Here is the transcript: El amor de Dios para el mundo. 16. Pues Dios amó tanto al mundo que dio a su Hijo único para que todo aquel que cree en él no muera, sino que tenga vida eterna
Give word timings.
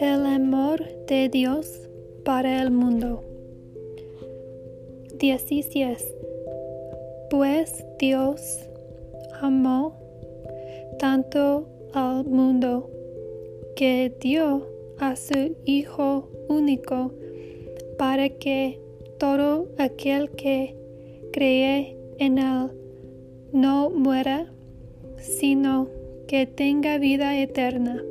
El 0.00 0.26
amor 0.26 0.84
de 1.06 1.28
Dios 1.28 1.88
para 2.24 2.62
el 2.62 2.70
mundo. 2.70 3.24
16. 5.18 6.14
Pues 7.30 7.84
Dios 7.98 8.40
amó 9.40 9.98
tanto 10.98 11.66
al 11.92 12.24
mundo 12.24 12.88
que 13.74 14.14
dio 14.20 14.66
a 14.98 15.16
su 15.16 15.56
Hijo 15.64 16.28
único 16.48 17.12
para 17.98 18.28
que 18.28 18.80
todo 19.18 19.68
aquel 19.78 20.30
que 20.30 20.76
cree 21.32 21.96
en 22.18 22.38
él 22.38 22.70
no 23.52 23.90
muera, 23.90 24.52
sino 25.22 25.88
que 26.26 26.46
tenga 26.46 26.98
vida 26.98 27.36
eterna 27.36 28.02